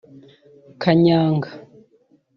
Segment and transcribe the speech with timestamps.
[0.81, 1.49] kanyanga)